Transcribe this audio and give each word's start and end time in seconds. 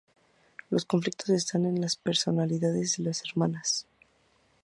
Los 0.71 0.85
conflictos 0.85 1.29
están 1.29 1.65
en 1.67 1.79
las 1.79 1.95
personalidades 1.95 2.97
de 2.97 3.03
las 3.03 3.21
hermanas. 3.23 3.85